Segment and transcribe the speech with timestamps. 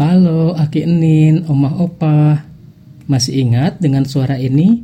[0.00, 2.40] Halo, Aki Enin, Omah Opa.
[3.04, 4.80] Masih ingat dengan suara ini?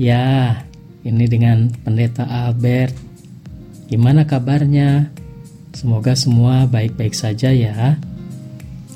[0.00, 0.56] Ya,
[1.04, 2.96] ini dengan Pendeta Albert.
[3.92, 5.12] Gimana kabarnya?
[5.76, 8.00] Semoga semua baik-baik saja ya.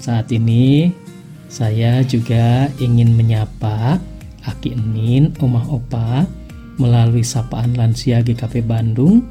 [0.01, 0.89] Saat ini
[1.53, 4.01] saya juga ingin menyapa
[4.49, 6.25] Aki Enin, Omah Opa
[6.81, 9.29] melalui sapaan lansia GKP Bandung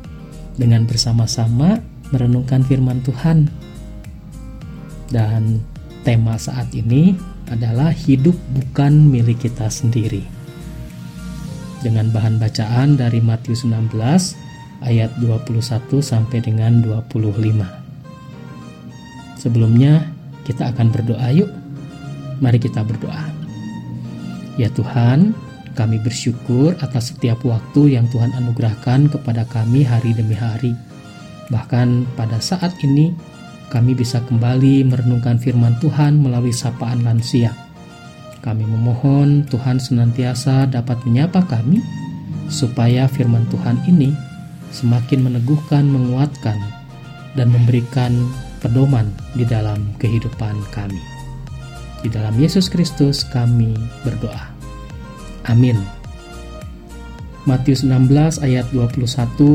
[0.54, 1.82] dengan bersama-sama
[2.14, 3.50] merenungkan firman Tuhan.
[5.10, 5.66] Dan
[6.04, 7.16] tema saat ini
[7.50, 10.24] adalah hidup bukan milik kita sendiri.
[11.80, 13.96] Dengan bahan bacaan dari Matius 16
[14.84, 17.64] ayat 21 sampai dengan 25.
[19.40, 20.12] Sebelumnya
[20.44, 21.48] kita akan berdoa yuk.
[22.44, 23.24] Mari kita berdoa.
[24.60, 25.36] Ya Tuhan,
[25.80, 30.76] kami bersyukur atas setiap waktu yang Tuhan anugerahkan kepada kami hari demi hari.
[31.48, 33.16] Bahkan pada saat ini,
[33.70, 37.54] kami bisa kembali merenungkan firman Tuhan melalui sapaan lansia.
[38.42, 41.80] Kami memohon Tuhan senantiasa dapat menyapa kami,
[42.50, 44.10] supaya firman Tuhan ini
[44.74, 46.58] semakin meneguhkan, menguatkan,
[47.38, 48.14] dan memberikan
[48.60, 51.02] pedoman di dalam kehidupan kami.
[52.02, 54.50] Di dalam Yesus Kristus kami berdoa.
[55.52, 55.78] Amin.
[57.44, 59.10] Matius 16 ayat 21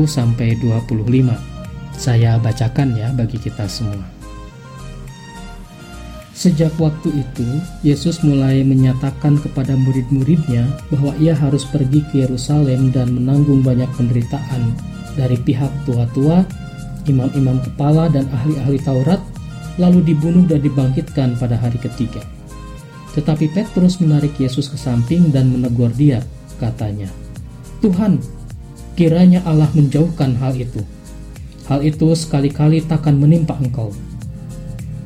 [0.05, 1.54] sampai 25.
[1.95, 4.03] Saya bacakan ya bagi kita semua.
[6.35, 7.47] Sejak waktu itu,
[7.79, 14.75] Yesus mulai menyatakan kepada murid-muridnya bahwa ia harus pergi ke Yerusalem dan menanggung banyak penderitaan
[15.15, 16.43] dari pihak tua-tua,
[17.07, 19.23] imam-imam kepala, dan ahli-ahli Taurat,
[19.79, 22.19] lalu dibunuh dan dibangkitkan pada hari ketiga.
[23.15, 26.19] Tetapi Petrus menarik Yesus ke samping dan menegur dia,
[26.59, 27.07] katanya,
[27.79, 28.19] Tuhan,
[28.99, 30.83] kiranya Allah menjauhkan hal itu.
[31.65, 33.89] Hal itu sekali-kali takkan menimpa engkau.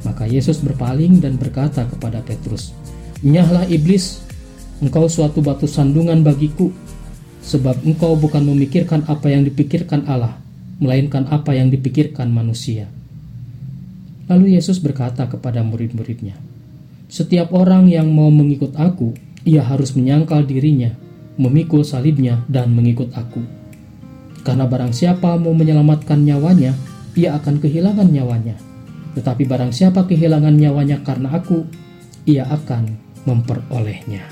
[0.03, 2.75] Maka Yesus berpaling dan berkata kepada Petrus,
[3.23, 4.23] Nyahlah iblis,
[4.79, 6.71] engkau suatu batu sandungan bagiku,
[7.43, 10.39] sebab engkau bukan memikirkan apa yang dipikirkan Allah,
[10.79, 12.87] melainkan apa yang dipikirkan manusia.
[14.31, 16.39] Lalu Yesus berkata kepada murid-muridnya,
[17.09, 20.93] setiap orang yang mau mengikut aku, ia harus menyangkal dirinya,
[21.39, 23.58] memikul salibnya, dan mengikut aku.
[24.49, 26.73] Karena barang siapa mau menyelamatkan nyawanya,
[27.13, 28.57] ia akan kehilangan nyawanya.
[29.13, 31.69] Tetapi barang siapa kehilangan nyawanya karena aku,
[32.25, 32.97] ia akan
[33.29, 34.25] memperolehnya.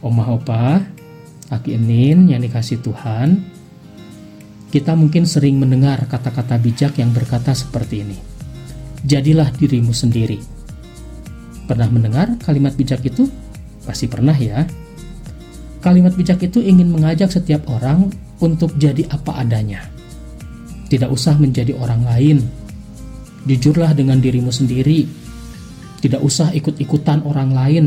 [0.00, 0.80] Omah opa,
[1.52, 3.44] Aki Enin yang dikasih Tuhan,
[4.72, 8.18] kita mungkin sering mendengar kata-kata bijak yang berkata seperti ini
[9.04, 10.40] jadilah dirimu sendiri.
[11.68, 13.28] Pernah mendengar kalimat bijak itu?
[13.84, 14.64] Pasti pernah ya.
[15.78, 18.10] Kalimat bijak itu ingin mengajak setiap orang
[18.42, 19.86] untuk jadi apa adanya.
[20.90, 22.38] Tidak usah menjadi orang lain.
[23.46, 25.06] Jujurlah dengan dirimu sendiri.
[26.02, 27.86] Tidak usah ikut-ikutan orang lain.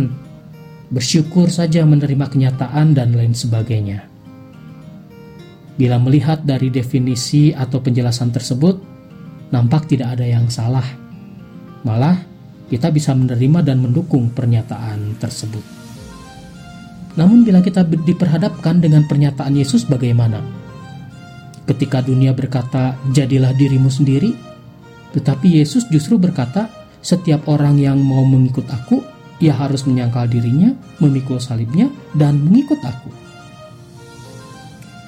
[0.92, 4.08] Bersyukur saja menerima kenyataan dan lain sebagainya.
[5.76, 8.76] Bila melihat dari definisi atau penjelasan tersebut,
[9.52, 10.86] nampak tidak ada yang salah.
[11.82, 12.22] Malah,
[12.70, 15.81] kita bisa menerima dan mendukung pernyataan tersebut.
[17.20, 20.40] Namun, bila kita diperhadapkan dengan pernyataan Yesus, bagaimana?
[21.68, 24.32] Ketika dunia berkata, "Jadilah dirimu sendiri,"
[25.12, 26.72] tetapi Yesus justru berkata,
[27.04, 29.04] "Setiap orang yang mau mengikut Aku,
[29.44, 30.72] ia harus menyangkal dirinya,
[31.04, 33.12] memikul salibnya, dan mengikut Aku."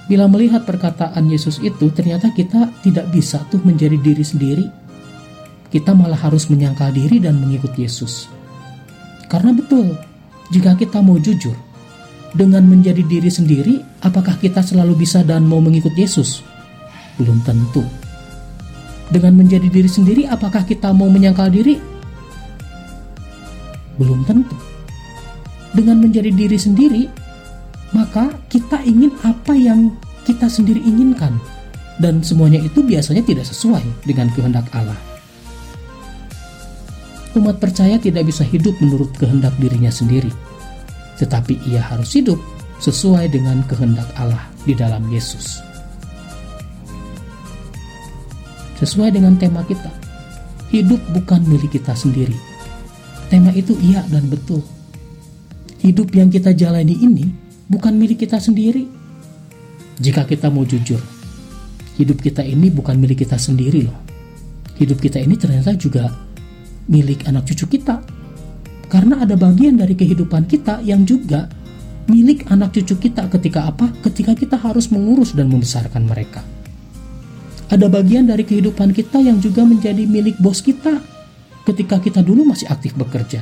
[0.03, 4.65] Bila melihat perkataan Yesus itu, ternyata kita tidak bisa tuh menjadi diri sendiri.
[5.71, 8.27] Kita malah harus menyangkal diri dan mengikut Yesus.
[9.31, 9.95] Karena betul,
[10.53, 11.55] jika kita mau jujur,
[12.33, 16.41] dengan menjadi diri sendiri, apakah kita selalu bisa dan mau mengikut Yesus?
[17.21, 17.85] Belum tentu.
[19.13, 21.77] Dengan menjadi diri sendiri, apakah kita mau menyangkal diri?
[24.01, 24.57] Belum tentu.
[25.77, 27.05] Dengan menjadi diri sendiri,
[27.93, 29.93] maka kita ingin apa yang
[30.25, 31.37] kita sendiri inginkan,
[32.01, 34.97] dan semuanya itu biasanya tidak sesuai dengan kehendak Allah.
[37.37, 40.29] Umat percaya tidak bisa hidup menurut kehendak dirinya sendiri,
[41.21, 42.39] tetapi ia harus hidup
[42.83, 45.63] sesuai dengan kehendak Allah di dalam Yesus.
[48.79, 49.91] Sesuai dengan tema kita,
[50.73, 52.35] hidup bukan milik kita sendiri.
[53.31, 54.59] Tema itu iya dan betul.
[55.79, 57.31] Hidup yang kita jalani ini
[57.71, 58.83] bukan milik kita sendiri.
[60.03, 60.99] Jika kita mau jujur,
[61.95, 63.99] hidup kita ini bukan milik kita sendiri loh.
[64.75, 66.11] Hidup kita ini ternyata juga
[66.91, 68.01] milik anak cucu kita.
[68.93, 71.49] Karena ada bagian dari kehidupan kita yang juga
[72.05, 73.89] milik anak cucu kita ketika apa?
[74.05, 76.45] Ketika kita harus mengurus dan membesarkan mereka.
[77.73, 81.01] ada bagian dari kehidupan kita yang juga menjadi milik bos kita
[81.65, 83.41] ketika kita dulu masih aktif bekerja.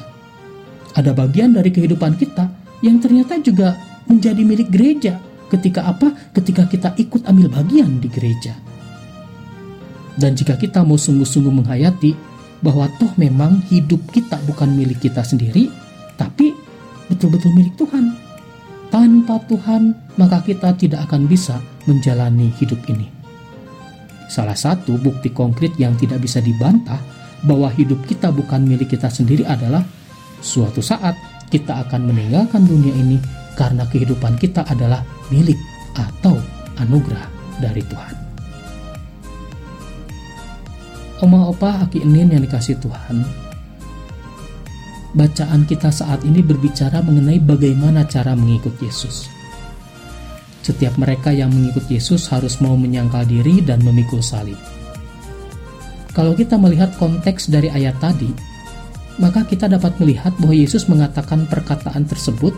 [0.95, 2.47] Ada bagian dari kehidupan kita
[2.79, 3.75] yang ternyata juga
[4.07, 5.19] menjadi milik gereja
[5.51, 6.31] ketika apa?
[6.31, 8.55] Ketika kita ikut ambil bagian di gereja.
[10.15, 12.30] Dan jika kita mau sungguh-sungguh menghayati
[12.61, 15.69] bahwa toh memang hidup kita bukan milik kita sendiri,
[16.17, 16.53] tapi
[17.09, 18.13] betul-betul milik Tuhan.
[18.93, 21.57] Tanpa Tuhan, maka kita tidak akan bisa
[21.89, 23.07] menjalani hidup ini.
[24.31, 26.99] Salah satu bukti konkret yang tidak bisa dibantah
[27.43, 29.83] bahwa hidup kita bukan milik kita sendiri adalah
[30.39, 31.17] suatu saat
[31.51, 33.19] kita akan meninggalkan dunia ini
[33.59, 35.03] karena kehidupan kita adalah
[35.33, 35.59] milik
[35.97, 36.39] atau
[36.79, 37.27] anugerah
[37.59, 38.20] dari Tuhan.
[41.21, 43.21] Oma opa aki enin yang dikasih Tuhan,
[45.13, 49.29] bacaan kita saat ini berbicara mengenai bagaimana cara mengikut Yesus.
[50.65, 54.57] Setiap mereka yang mengikut Yesus harus mau menyangkal diri dan memikul salib.
[56.17, 58.33] Kalau kita melihat konteks dari ayat tadi,
[59.21, 62.57] maka kita dapat melihat bahwa Yesus mengatakan perkataan tersebut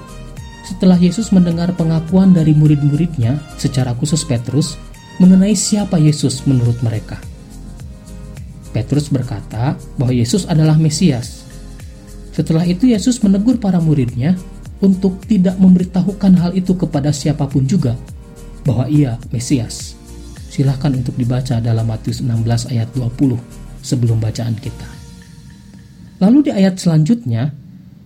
[0.64, 4.80] setelah Yesus mendengar pengakuan dari murid-muridnya, secara khusus Petrus,
[5.20, 7.20] mengenai siapa Yesus menurut mereka.
[8.74, 11.46] Petrus berkata bahwa Yesus adalah Mesias.
[12.34, 14.34] Setelah itu Yesus menegur para muridnya
[14.82, 17.94] untuk tidak memberitahukan hal itu kepada siapa pun juga
[18.66, 19.94] bahwa ia Mesias.
[20.50, 23.38] Silahkan untuk dibaca dalam Matius 16 ayat 20
[23.86, 24.90] sebelum bacaan kita.
[26.22, 27.54] Lalu di ayat selanjutnya,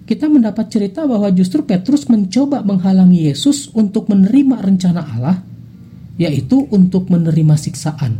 [0.07, 5.43] kita mendapat cerita bahwa justru Petrus mencoba menghalangi Yesus untuk menerima rencana Allah,
[6.15, 8.15] yaitu untuk menerima siksaan,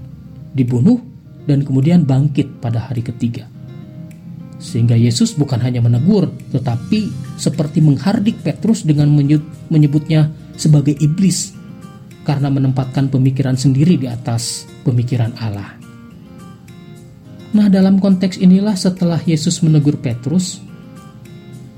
[0.52, 1.00] dibunuh,
[1.48, 3.48] dan kemudian bangkit pada hari ketiga.
[4.60, 7.10] Sehingga Yesus bukan hanya menegur, tetapi
[7.40, 9.08] seperti menghardik Petrus dengan
[9.72, 11.56] menyebutnya sebagai iblis
[12.28, 15.78] karena menempatkan pemikiran sendiri di atas pemikiran Allah.
[17.56, 20.60] Nah, dalam konteks inilah setelah Yesus menegur Petrus,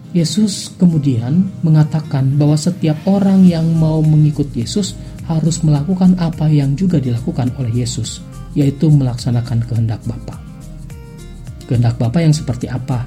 [0.09, 4.97] Yesus kemudian mengatakan bahwa setiap orang yang mau mengikut Yesus
[5.29, 8.25] harus melakukan apa yang juga dilakukan oleh Yesus,
[8.57, 10.41] yaitu melaksanakan kehendak Bapa.
[11.69, 13.05] Kehendak Bapa yang seperti apa?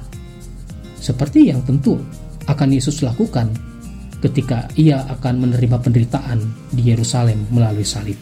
[0.95, 1.99] Seperti yang tentu
[2.47, 3.51] akan Yesus lakukan
[4.23, 6.39] ketika ia akan menerima penderitaan
[6.71, 8.15] di Yerusalem melalui salib.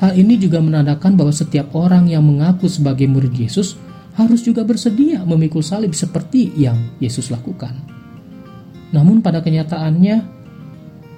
[0.00, 3.76] Hal ini juga menandakan bahwa setiap orang yang mengaku sebagai murid Yesus
[4.16, 7.76] harus juga bersedia memikul salib seperti yang Yesus lakukan.
[8.96, 10.35] Namun pada kenyataannya,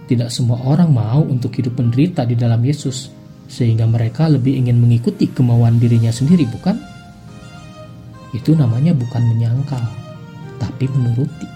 [0.08, 3.12] tidak semua orang mau untuk hidup menderita di dalam Yesus,
[3.46, 6.99] sehingga mereka lebih ingin mengikuti kemauan dirinya sendiri, bukan?
[8.37, 9.81] itu namanya bukan menyangkal,
[10.60, 11.49] tapi menuruti.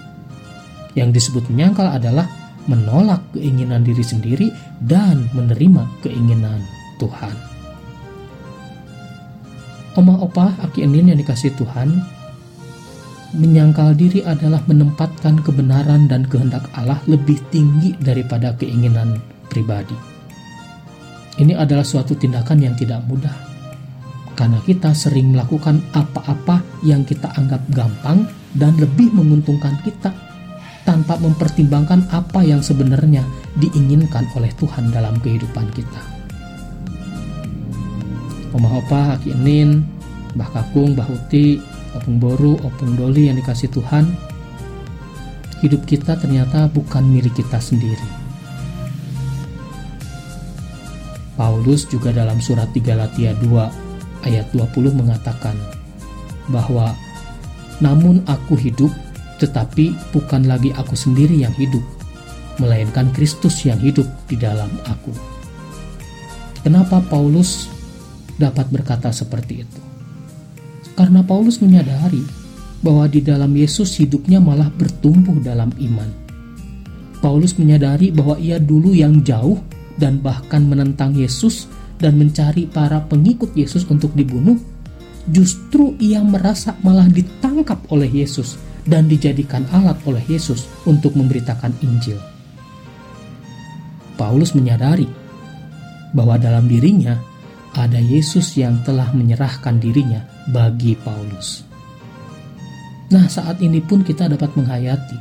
[0.97, 2.29] Yang disebut menyangkal adalah
[2.69, 4.47] menolak keinginan diri sendiri
[4.81, 6.61] dan menerima keinginan
[6.97, 7.35] Tuhan.
[9.93, 12.01] Oma opa aki enin yang dikasih Tuhan,
[13.33, 19.17] menyangkal diri adalah menempatkan kebenaran dan kehendak Allah lebih tinggi daripada keinginan
[19.49, 19.97] pribadi.
[21.41, 23.33] Ini adalah suatu tindakan yang tidak mudah,
[24.37, 30.13] karena kita sering melakukan apa-apa yang kita anggap gampang dan lebih menguntungkan kita
[30.85, 33.25] tanpa mempertimbangkan apa yang sebenarnya
[33.57, 36.01] diinginkan oleh Tuhan dalam kehidupan kita.
[38.53, 39.81] Omah Opa, Aki Enin,
[41.93, 44.09] Opung Boru, Opung Doli yang dikasih Tuhan,
[45.61, 48.23] hidup kita ternyata bukan milik kita sendiri.
[51.33, 55.57] Paulus juga dalam surat 3 Galatia 2 ayat 20 mengatakan
[56.51, 56.93] bahwa
[57.81, 58.93] namun aku hidup
[59.41, 61.81] tetapi bukan lagi aku sendiri yang hidup
[62.61, 65.09] melainkan Kristus yang hidup di dalam aku.
[66.61, 67.67] Kenapa Paulus
[68.37, 69.92] dapat berkata seperti itu?
[70.93, 72.21] Karena Paulus menyadari
[72.83, 76.09] bahwa di dalam Yesus hidupnya malah bertumbuh dalam iman.
[77.23, 79.55] Paulus menyadari bahwa ia dulu yang jauh
[79.95, 84.59] dan bahkan menentang Yesus dan mencari para pengikut Yesus untuk dibunuh,
[85.31, 92.19] justru ia merasa malah ditangkap oleh Yesus dan dijadikan alat oleh Yesus untuk memberitakan Injil.
[94.19, 95.07] Paulus menyadari
[96.11, 97.15] bahwa dalam dirinya
[97.71, 101.63] ada Yesus yang telah menyerahkan dirinya bagi Paulus.
[103.13, 105.17] Nah, saat ini pun kita dapat menghayati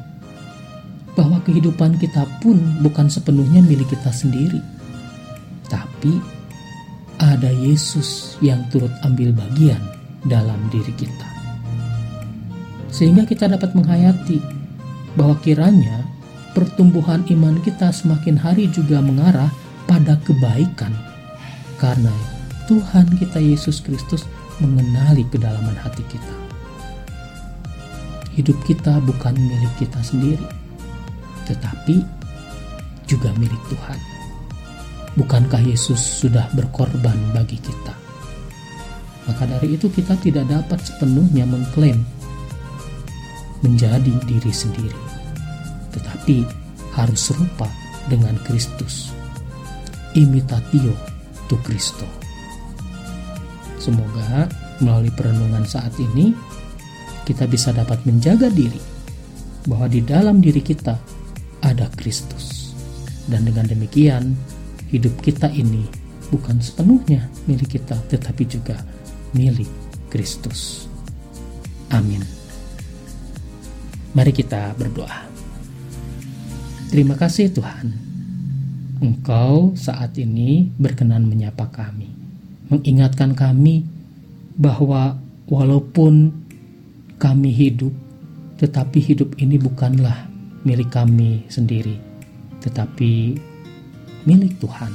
[1.12, 4.58] bahwa kehidupan kita pun bukan sepenuhnya milik kita sendiri,
[5.68, 6.16] tapi
[7.20, 9.80] ada Yesus yang turut ambil bagian
[10.24, 11.28] dalam diri kita.
[12.88, 14.40] Sehingga kita dapat menghayati
[15.16, 16.04] bahwa kiranya
[16.56, 19.48] pertumbuhan iman kita semakin hari juga mengarah
[19.84, 20.92] pada kebaikan.
[21.76, 22.12] Karena
[22.68, 24.24] Tuhan kita Yesus Kristus
[24.61, 26.35] mengenali kedalaman hati kita.
[28.37, 30.44] Hidup kita bukan milik kita sendiri,
[31.49, 32.00] tetapi
[33.04, 34.00] juga milik Tuhan.
[35.12, 37.92] Bukankah Yesus sudah berkorban bagi kita?
[39.28, 42.00] Maka dari itu kita tidak dapat sepenuhnya mengklaim
[43.62, 45.02] menjadi diri sendiri,
[45.94, 46.42] tetapi
[46.97, 47.68] harus serupa
[48.11, 49.14] dengan Kristus.
[50.16, 50.92] Imitatio
[51.47, 52.21] tu Cristo.
[53.82, 54.46] Semoga
[54.78, 56.30] melalui perenungan saat ini
[57.26, 58.78] kita bisa dapat menjaga diri
[59.66, 60.94] bahwa di dalam diri kita
[61.66, 62.70] ada Kristus.
[63.26, 64.38] Dan dengan demikian,
[64.86, 65.82] hidup kita ini
[66.30, 68.78] bukan sepenuhnya milik kita, tetapi juga
[69.34, 69.70] milik
[70.06, 70.86] Kristus.
[71.90, 72.22] Amin.
[74.14, 75.26] Mari kita berdoa.
[76.94, 77.88] Terima kasih Tuhan.
[79.02, 82.21] Engkau saat ini berkenan menyapa kami,
[82.72, 83.84] mengingatkan kami
[84.56, 86.32] bahwa walaupun
[87.20, 87.92] kami hidup,
[88.56, 90.26] tetapi hidup ini bukanlah
[90.64, 92.00] milik kami sendiri,
[92.64, 93.36] tetapi
[94.24, 94.90] milik Tuhan.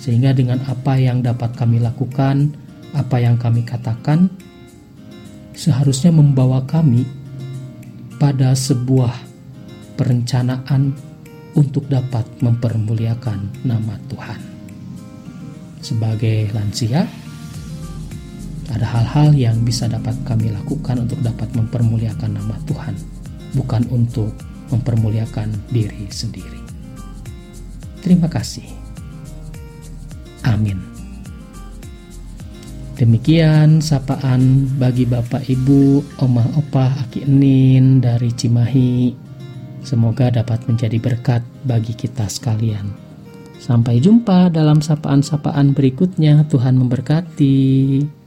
[0.00, 2.50] Sehingga dengan apa yang dapat kami lakukan,
[2.96, 4.32] apa yang kami katakan,
[5.52, 7.04] seharusnya membawa kami
[8.16, 9.12] pada sebuah
[10.00, 10.96] perencanaan
[11.52, 14.49] untuk dapat mempermuliakan nama Tuhan.
[15.80, 17.08] Sebagai lansia,
[18.70, 22.94] ada hal-hal yang bisa dapat kami lakukan untuk dapat mempermuliakan nama Tuhan,
[23.58, 24.30] bukan untuk
[24.70, 26.62] mempermuliakan diri sendiri.
[28.00, 28.64] Terima kasih.
[30.46, 30.78] Amin.
[33.00, 39.16] Demikian sapaan bagi Bapak Ibu, Omah Opah, Aki Enin dari Cimahi.
[39.80, 43.09] Semoga dapat menjadi berkat bagi kita sekalian.
[43.60, 46.48] Sampai jumpa dalam sapaan-sapaan berikutnya.
[46.48, 48.19] Tuhan memberkati.